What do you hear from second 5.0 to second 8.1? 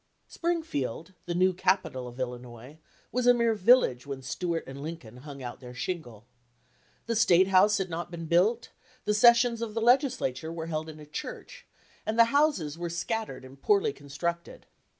hung out their shingle. The state house had not